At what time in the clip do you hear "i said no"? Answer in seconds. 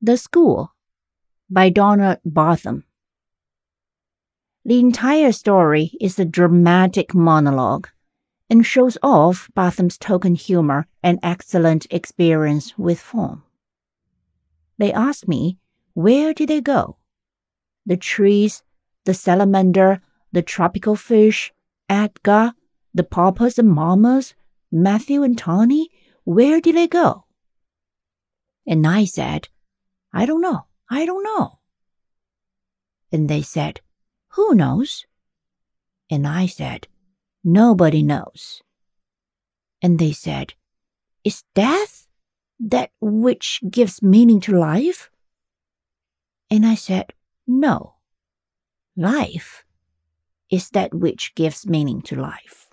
46.66-47.94